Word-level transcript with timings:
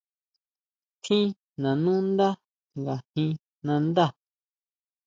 ¿Tjin 1.01 1.27
nanú 1.61 1.93
ndá 2.11 2.27
ngajin 2.81 3.31
nandá? 3.65 4.05